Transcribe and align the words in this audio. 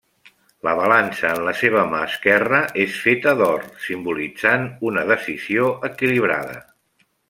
La 0.67 0.71
balança 0.77 1.33
en 1.33 1.41
la 1.47 1.53
seva 1.59 1.83
mà 1.91 1.99
esquerra 2.07 2.63
és 2.87 2.97
feta 3.05 3.37
d'or, 3.43 3.69
simbolitzant 3.87 4.69
una 4.93 5.07
decisió 5.15 5.73
equilibrada. 5.93 6.63